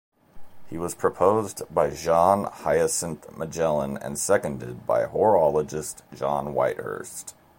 He 0.67 0.79
was 0.79 0.95
proposed 0.95 1.61
by 1.69 1.91
Jean-Hyacinthe 1.91 3.37
Magellan 3.37 3.97
and 3.97 4.17
seconded 4.17 4.87
by 4.87 5.05
horologist 5.05 5.97
John 6.11 6.55
Whitehurst. 6.55 7.35